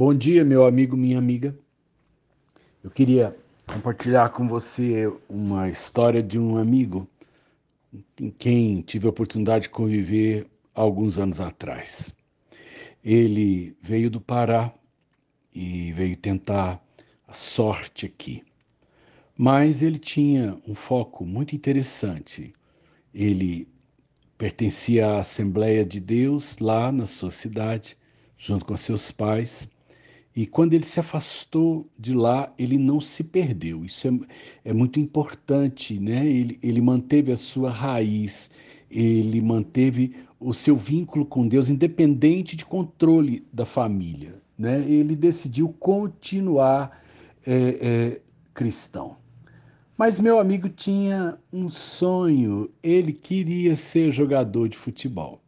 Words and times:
Bom 0.00 0.14
dia, 0.14 0.42
meu 0.46 0.64
amigo, 0.64 0.96
minha 0.96 1.18
amiga. 1.18 1.54
Eu 2.82 2.90
queria 2.90 3.36
compartilhar 3.66 4.30
com 4.30 4.48
você 4.48 5.12
uma 5.28 5.68
história 5.68 6.22
de 6.22 6.38
um 6.38 6.56
amigo 6.56 7.06
em 8.18 8.30
quem 8.30 8.80
tive 8.80 9.06
a 9.06 9.10
oportunidade 9.10 9.64
de 9.64 9.68
conviver 9.68 10.46
alguns 10.74 11.18
anos 11.18 11.38
atrás. 11.38 12.14
Ele 13.04 13.76
veio 13.82 14.10
do 14.10 14.22
Pará 14.22 14.72
e 15.54 15.92
veio 15.92 16.16
tentar 16.16 16.82
a 17.28 17.34
sorte 17.34 18.06
aqui. 18.06 18.42
Mas 19.36 19.82
ele 19.82 19.98
tinha 19.98 20.58
um 20.66 20.74
foco 20.74 21.26
muito 21.26 21.54
interessante. 21.54 22.54
Ele 23.12 23.68
pertencia 24.38 25.08
à 25.08 25.20
Assembleia 25.20 25.84
de 25.84 26.00
Deus 26.00 26.56
lá 26.56 26.90
na 26.90 27.06
sua 27.06 27.30
cidade, 27.30 27.98
junto 28.38 28.64
com 28.64 28.74
seus 28.78 29.12
pais 29.12 29.68
e 30.40 30.46
quando 30.46 30.72
ele 30.72 30.86
se 30.86 30.98
afastou 30.98 31.86
de 31.98 32.14
lá, 32.14 32.50
ele 32.58 32.78
não 32.78 32.98
se 32.98 33.24
perdeu. 33.24 33.84
Isso 33.84 34.08
é, 34.08 34.70
é 34.70 34.72
muito 34.72 34.98
importante, 34.98 36.00
né? 36.00 36.26
Ele, 36.26 36.58
ele 36.62 36.80
manteve 36.80 37.30
a 37.30 37.36
sua 37.36 37.70
raiz, 37.70 38.50
ele 38.90 39.38
manteve 39.42 40.14
o 40.40 40.54
seu 40.54 40.78
vínculo 40.78 41.26
com 41.26 41.46
Deus, 41.46 41.68
independente 41.68 42.56
de 42.56 42.64
controle 42.64 43.46
da 43.52 43.66
família. 43.66 44.40
Né? 44.56 44.82
Ele 44.90 45.14
decidiu 45.14 45.74
continuar 45.78 47.02
é, 47.46 47.52
é, 47.82 48.20
cristão. 48.54 49.18
Mas 49.94 50.18
meu 50.18 50.40
amigo 50.40 50.70
tinha 50.70 51.38
um 51.52 51.68
sonho, 51.68 52.70
ele 52.82 53.12
queria 53.12 53.76
ser 53.76 54.10
jogador 54.10 54.70
de 54.70 54.78
futebol. 54.78 55.42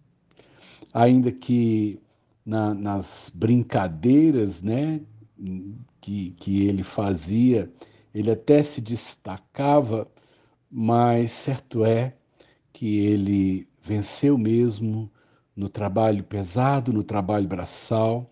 Ainda 0.92 1.33
que 1.33 1.98
na, 2.45 2.74
nas 2.74 3.30
brincadeiras 3.34 4.62
né, 4.62 5.00
que, 6.00 6.30
que 6.33 6.66
ele 6.66 6.83
fazia, 6.83 7.72
ele 8.14 8.30
até 8.30 8.62
se 8.62 8.80
destacava, 8.80 10.08
mas 10.70 11.33
certo 11.33 11.84
é 11.84 12.14
que 12.72 12.98
ele 12.98 13.69
venceu 13.83 14.36
mesmo 14.39 15.11
no 15.55 15.69
trabalho 15.69 16.25
pesado, 16.25 16.92
no 16.92 17.05
trabalho 17.05 17.47
braçal, 17.47 18.31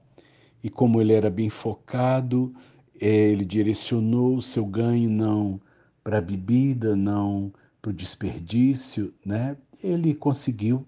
e 0.62 0.68
como 0.68 1.00
ele 1.00 1.12
era 1.12 1.30
bem 1.30 1.48
focado, 1.48 2.54
ele 2.94 3.44
direcionou 3.44 4.36
o 4.36 4.42
seu 4.42 4.66
ganho 4.66 5.08
não 5.08 5.60
para 6.04 6.18
a 6.18 6.22
bebida, 6.22 6.94
não 6.94 7.52
para 7.80 7.90
o 7.90 7.94
desperdício, 7.94 9.14
né? 9.24 9.56
Ele 9.82 10.14
conseguiu 10.14 10.86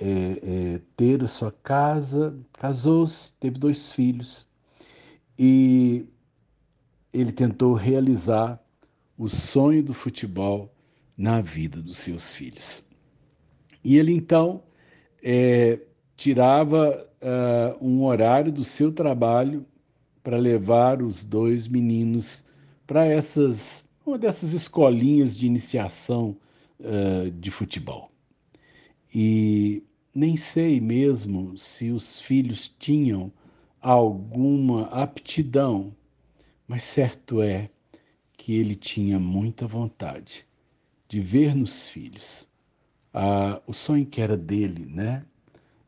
é, 0.00 0.74
é, 0.74 0.80
ter 0.96 1.22
a 1.22 1.28
sua 1.28 1.52
casa, 1.52 2.36
casou-se, 2.52 3.32
teve 3.34 3.58
dois 3.58 3.92
filhos 3.92 4.46
e 5.38 6.06
ele 7.12 7.32
tentou 7.32 7.74
realizar 7.74 8.62
o 9.16 9.28
sonho 9.28 9.82
do 9.82 9.94
futebol 9.94 10.72
na 11.16 11.40
vida 11.40 11.80
dos 11.80 11.98
seus 11.98 12.34
filhos. 12.34 12.82
E 13.82 13.96
ele 13.96 14.12
então 14.12 14.62
é, 15.22 15.80
tirava 16.16 17.08
uh, 17.22 17.84
um 17.84 18.04
horário 18.04 18.52
do 18.52 18.64
seu 18.64 18.92
trabalho 18.92 19.64
para 20.22 20.36
levar 20.36 21.02
os 21.02 21.24
dois 21.24 21.68
meninos 21.68 22.44
para 22.86 23.04
essas 23.04 23.84
uma 24.04 24.16
dessas 24.16 24.52
escolinhas 24.52 25.36
de 25.36 25.46
iniciação 25.46 26.36
uh, 26.78 27.30
de 27.30 27.50
futebol. 27.50 28.08
E 29.12 29.82
nem 30.16 30.36
sei 30.36 30.80
mesmo 30.80 31.56
se 31.58 31.90
os 31.90 32.20
filhos 32.20 32.68
tinham 32.78 33.32
alguma 33.80 34.84
aptidão, 34.86 35.94
mas 36.66 36.82
certo 36.84 37.42
é 37.42 37.70
que 38.36 38.54
ele 38.54 38.74
tinha 38.74 39.18
muita 39.18 39.66
vontade 39.66 40.46
de 41.08 41.20
ver 41.20 41.54
nos 41.54 41.88
filhos 41.88 42.48
ah, 43.18 43.62
o 43.66 43.72
sonho 43.72 44.04
que 44.04 44.20
era 44.20 44.36
dele, 44.36 44.84
né? 44.84 45.24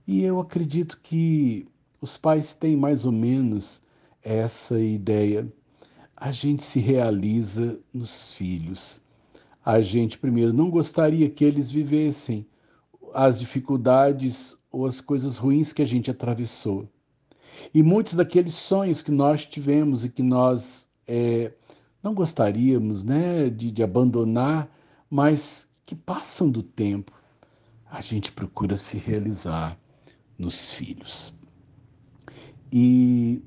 E 0.06 0.22
eu 0.22 0.40
acredito 0.40 0.98
que 1.02 1.68
os 2.00 2.16
pais 2.16 2.54
têm 2.54 2.74
mais 2.74 3.04
ou 3.04 3.12
menos 3.12 3.82
essa 4.22 4.80
ideia. 4.80 5.46
A 6.16 6.32
gente 6.32 6.62
se 6.62 6.80
realiza 6.80 7.78
nos 7.92 8.32
filhos. 8.32 9.02
A 9.62 9.82
gente, 9.82 10.18
primeiro, 10.18 10.54
não 10.54 10.70
gostaria 10.70 11.28
que 11.28 11.44
eles 11.44 11.70
vivessem 11.70 12.46
as 13.14 13.38
dificuldades 13.38 14.56
ou 14.70 14.86
as 14.86 15.00
coisas 15.00 15.36
ruins 15.36 15.72
que 15.72 15.82
a 15.82 15.86
gente 15.86 16.10
atravessou. 16.10 16.88
E 17.74 17.82
muitos 17.82 18.14
daqueles 18.14 18.54
sonhos 18.54 19.02
que 19.02 19.10
nós 19.10 19.46
tivemos 19.46 20.04
e 20.04 20.08
que 20.08 20.22
nós 20.22 20.88
é, 21.06 21.52
não 22.02 22.14
gostaríamos 22.14 23.04
né, 23.04 23.50
de, 23.50 23.70
de 23.70 23.82
abandonar, 23.82 24.70
mas 25.10 25.68
que 25.84 25.94
passam 25.94 26.50
do 26.50 26.62
tempo, 26.62 27.12
a 27.90 28.00
gente 28.00 28.30
procura 28.30 28.76
se 28.76 28.98
realizar 28.98 29.78
nos 30.38 30.70
filhos. 30.72 31.32
E 32.70 33.42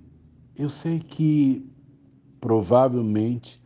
eu 0.55 0.69
sei 0.69 0.99
que 0.99 1.69
provavelmente 2.39 3.61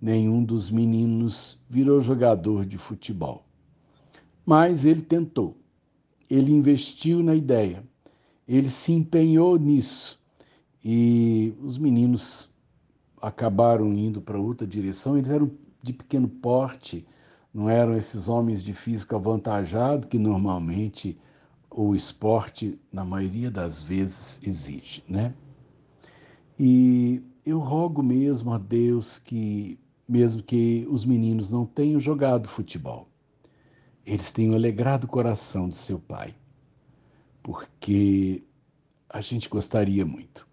nenhum 0.00 0.44
dos 0.44 0.70
meninos 0.70 1.60
virou 1.68 2.00
jogador 2.00 2.66
de 2.66 2.76
futebol. 2.76 3.47
Mas 4.48 4.86
ele 4.86 5.02
tentou, 5.02 5.58
ele 6.30 6.50
investiu 6.50 7.22
na 7.22 7.34
ideia, 7.34 7.84
ele 8.48 8.70
se 8.70 8.92
empenhou 8.92 9.58
nisso 9.58 10.18
e 10.82 11.52
os 11.62 11.76
meninos 11.76 12.48
acabaram 13.20 13.92
indo 13.92 14.22
para 14.22 14.40
outra 14.40 14.66
direção. 14.66 15.18
Eles 15.18 15.28
eram 15.28 15.50
de 15.82 15.92
pequeno 15.92 16.26
porte, 16.26 17.06
não 17.52 17.68
eram 17.68 17.94
esses 17.94 18.26
homens 18.26 18.64
de 18.64 18.72
físico 18.72 19.14
avantajado 19.14 20.06
que 20.06 20.18
normalmente 20.18 21.18
o 21.70 21.94
esporte, 21.94 22.80
na 22.90 23.04
maioria 23.04 23.50
das 23.50 23.82
vezes, 23.82 24.40
exige, 24.42 25.04
né? 25.06 25.34
E 26.58 27.20
eu 27.44 27.58
rogo 27.58 28.02
mesmo 28.02 28.54
a 28.54 28.56
Deus 28.56 29.18
que, 29.18 29.78
mesmo 30.08 30.42
que 30.42 30.88
os 30.90 31.04
meninos 31.04 31.50
não 31.50 31.66
tenham 31.66 32.00
jogado 32.00 32.48
futebol, 32.48 33.06
eles 34.08 34.32
tenham 34.32 34.54
alegrado 34.54 35.04
o 35.04 35.08
coração 35.08 35.68
de 35.68 35.76
seu 35.76 35.98
pai, 35.98 36.34
porque 37.42 38.42
a 39.08 39.20
gente 39.20 39.50
gostaria 39.50 40.04
muito 40.06 40.48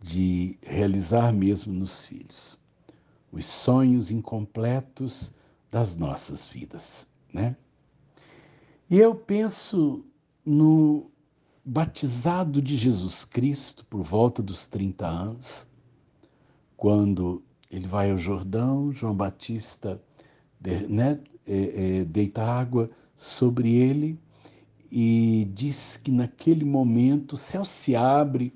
de 0.00 0.56
realizar 0.62 1.32
mesmo 1.32 1.72
nos 1.72 2.06
filhos 2.06 2.58
os 3.32 3.44
sonhos 3.46 4.10
incompletos 4.12 5.34
das 5.70 5.96
nossas 5.96 6.48
vidas, 6.48 7.06
né? 7.32 7.56
E 8.88 8.96
eu 8.96 9.14
penso 9.14 10.04
no 10.46 11.10
batizado 11.64 12.62
de 12.62 12.76
Jesus 12.76 13.24
Cristo 13.24 13.84
por 13.86 14.02
volta 14.02 14.40
dos 14.40 14.66
30 14.66 15.06
anos, 15.06 15.66
quando 16.76 17.42
ele 17.70 17.86
vai 17.88 18.10
ao 18.10 18.16
Jordão, 18.16 18.92
João 18.92 19.14
Batista 19.14 20.00
né, 20.88 21.20
é, 21.48 22.00
é, 22.00 22.04
deita 22.04 22.42
água 22.42 22.90
sobre 23.16 23.74
ele 23.74 24.18
e 24.90 25.50
diz 25.54 25.96
que 25.96 26.10
naquele 26.10 26.64
momento 26.64 27.32
o 27.32 27.36
céu 27.36 27.64
se 27.64 27.96
abre, 27.96 28.52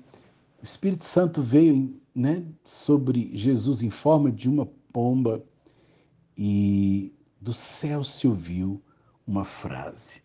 o 0.61 0.63
Espírito 0.63 1.03
Santo 1.03 1.41
veio 1.41 1.99
né, 2.13 2.45
sobre 2.63 3.35
Jesus 3.35 3.81
em 3.81 3.89
forma 3.89 4.31
de 4.31 4.47
uma 4.47 4.65
pomba 4.91 5.43
e 6.37 7.13
do 7.41 7.53
céu 7.53 8.03
se 8.03 8.27
ouviu 8.27 8.81
uma 9.25 9.43
frase: 9.43 10.21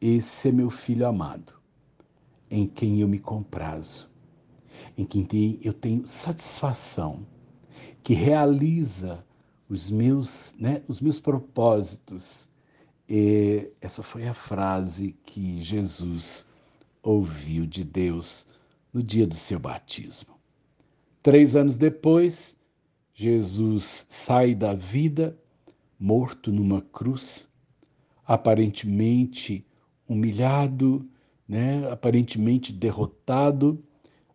Esse 0.00 0.48
é 0.48 0.52
meu 0.52 0.70
filho 0.70 1.06
amado, 1.06 1.54
em 2.50 2.66
quem 2.66 3.00
eu 3.00 3.08
me 3.08 3.18
comprazo, 3.18 4.10
em 4.96 5.04
quem 5.04 5.26
eu 5.62 5.72
tenho 5.72 6.06
satisfação, 6.06 7.26
que 8.02 8.14
realiza 8.14 9.24
os 9.68 9.90
meus, 9.90 10.54
né, 10.58 10.82
os 10.88 11.00
meus 11.00 11.20
propósitos. 11.20 12.48
E 13.08 13.70
essa 13.80 14.02
foi 14.02 14.26
a 14.26 14.34
frase 14.34 15.16
que 15.24 15.62
Jesus 15.62 16.46
ouviu 17.02 17.66
de 17.66 17.84
Deus 17.84 18.46
no 18.92 19.02
dia 19.02 19.26
do 19.26 19.34
seu 19.34 19.58
batismo. 19.58 20.34
Três 21.22 21.56
anos 21.56 21.76
depois, 21.76 22.56
Jesus 23.12 24.06
sai 24.08 24.54
da 24.54 24.74
vida, 24.74 25.38
morto 25.98 26.50
numa 26.52 26.80
cruz, 26.80 27.48
aparentemente 28.26 29.66
humilhado, 30.08 31.08
né, 31.46 31.90
aparentemente 31.90 32.72
derrotado, 32.72 33.82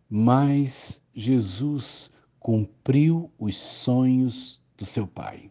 mas 0.08 1.02
Jesus 1.14 2.12
cumpriu 2.38 3.30
os 3.38 3.56
sonhos 3.56 4.59
do 4.80 4.86
seu 4.86 5.06
Pai. 5.06 5.50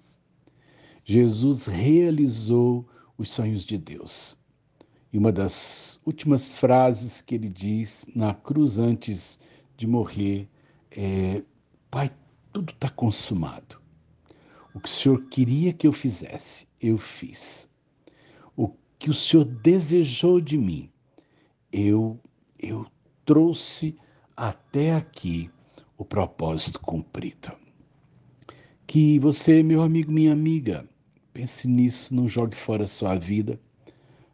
Jesus 1.05 1.67
realizou 1.67 2.87
os 3.15 3.29
sonhos 3.29 3.63
de 3.63 3.77
Deus. 3.77 4.37
E 5.13 5.17
uma 5.17 5.31
das 5.31 6.01
últimas 6.03 6.55
frases 6.55 7.21
que 7.21 7.35
ele 7.35 7.47
diz 7.47 8.09
na 8.15 8.33
cruz 8.33 8.79
antes 8.79 9.39
de 9.77 9.87
morrer. 9.87 10.49
É, 10.91 11.43
pai, 11.91 12.11
tudo 12.51 12.73
está 12.73 12.89
consumado. 12.89 13.79
O 14.73 14.79
que 14.79 14.89
o 14.89 14.91
Senhor 14.91 15.21
queria 15.25 15.73
que 15.73 15.85
eu 15.85 15.91
fizesse, 15.91 16.67
eu 16.81 16.97
fiz. 16.97 17.67
O 18.55 18.71
que 18.97 19.09
o 19.09 19.13
Senhor 19.13 19.45
desejou 19.45 20.41
de 20.41 20.57
mim, 20.57 20.91
eu, 21.71 22.19
eu 22.57 22.85
trouxe 23.25 23.95
até 24.35 24.95
aqui 24.95 25.49
o 25.97 26.05
propósito 26.05 26.79
cumprido. 26.79 27.51
Que 28.91 29.19
você, 29.19 29.61
meu 29.61 29.83
amigo, 29.83 30.11
minha 30.11 30.33
amiga, 30.33 30.83
pense 31.31 31.67
nisso, 31.67 32.15
não 32.15 32.27
jogue 32.27 32.55
fora 32.55 32.85
a 32.85 32.87
sua 32.87 33.13
vida, 33.13 33.61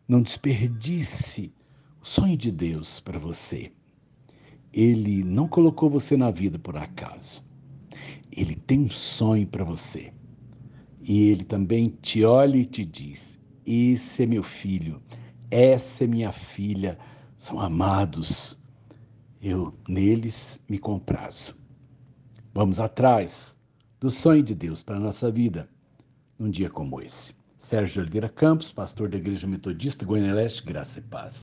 não 0.08 0.22
desperdice 0.22 1.54
o 2.02 2.06
sonho 2.06 2.38
de 2.38 2.54
Deus 2.54 3.02
para 3.02 3.20
você. 3.20 3.74
Ele 4.72 5.26
não 5.26 5.46
colocou 5.46 5.90
você 5.90 6.16
na 6.16 6.32
vida 6.32 6.58
por 6.58 6.78
acaso. 6.78 7.46
Ele 8.32 8.56
tem 8.56 8.84
um 8.84 8.90
sonho 8.90 9.46
para 9.46 9.66
você. 9.66 10.14
E 11.02 11.24
ele 11.24 11.44
também 11.44 11.90
te 12.02 12.24
olha 12.24 12.56
e 12.56 12.64
te 12.64 12.86
diz: 12.86 13.38
Esse 13.66 14.24
é 14.24 14.26
meu 14.26 14.42
filho, 14.42 15.04
essa 15.52 16.06
é 16.06 16.08
minha 16.08 16.32
filha, 16.32 16.98
são 17.38 17.60
amados. 17.60 18.58
Eu 19.42 19.78
neles 19.86 20.64
me 20.70 20.80
comprazo. 20.80 21.58
Vamos 22.54 22.80
atrás 22.80 23.58
do 24.00 24.12
sonho 24.12 24.44
de 24.44 24.54
Deus 24.54 24.84
para 24.84 24.98
a 24.98 25.00
nossa 25.00 25.32
vida 25.32 25.70
num 26.38 26.50
dia 26.50 26.70
como 26.70 27.02
esse. 27.02 27.34
Sérgio 27.58 28.02
Oliveira 28.02 28.30
Campos, 28.30 28.72
pastor 28.72 29.10
da 29.10 29.18
Igreja 29.18 29.48
Metodista 29.48 30.06
Goiânia 30.06 30.34
Leste, 30.34 30.64
Graça 30.64 31.00
e 31.00 31.02
Paz. 31.02 31.34